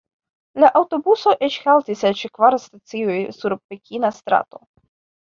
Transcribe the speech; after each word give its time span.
La 0.61 0.69
aŭtobuso 0.77 1.33
eĉ 1.47 1.57
haltis 1.65 2.01
ĉe 2.21 2.31
kvar 2.37 2.57
stacioj 2.63 3.17
sur 3.41 3.55
pekina 3.61 4.11
strato. 4.21 4.63